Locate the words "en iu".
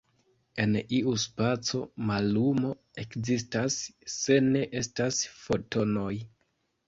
0.61-1.11